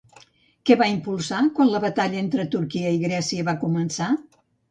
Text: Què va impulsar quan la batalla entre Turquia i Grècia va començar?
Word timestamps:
Què 0.67 0.77
va 0.79 0.85
impulsar 0.93 1.41
quan 1.59 1.69
la 1.73 1.81
batalla 1.83 2.23
entre 2.23 2.47
Turquia 2.57 2.95
i 2.97 3.05
Grècia 3.05 3.47
va 3.53 3.57
començar? 3.67 4.11